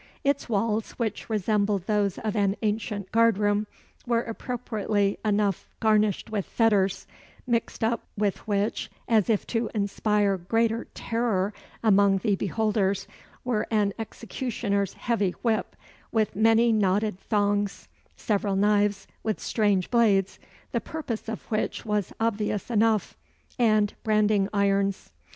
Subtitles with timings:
[0.23, 3.67] Its walls, which resembled those of an ancient guardroom,
[4.07, 7.05] were appropriately enough garnished with fetters;
[7.45, 11.53] mixed up with which, as if to inspire greater terror
[11.83, 13.05] among the beholders,
[13.43, 15.75] were an executioner's heavy whip,
[16.11, 17.87] with many knotted thongs,
[18.17, 20.39] several knives, with strange blades,
[20.71, 23.15] the purpose of which was obvious enough,
[23.59, 25.11] and branding irons.